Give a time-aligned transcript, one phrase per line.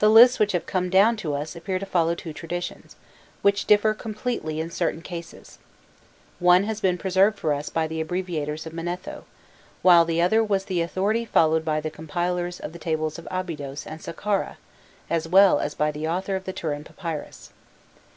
[0.00, 2.96] The lists which have come down to us appear to follow two traditions,
[3.40, 5.58] which differ completely in certain cases:
[6.40, 9.26] one has been preserved for us by the abbreviators of Manetho,
[9.80, 13.86] while the other was the authority followed by the compilers of the tables of Abydos
[13.86, 14.56] and Saqqara,
[15.08, 17.50] as well as by the author of the Turin Papyrus.